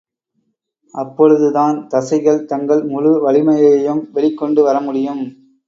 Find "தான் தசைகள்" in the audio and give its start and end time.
1.51-2.41